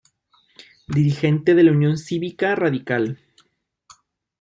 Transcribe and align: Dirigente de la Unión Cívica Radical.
Dirigente 0.87 1.53
de 1.53 1.61
la 1.61 1.73
Unión 1.73 1.95
Cívica 1.95 2.55
Radical. 2.55 3.19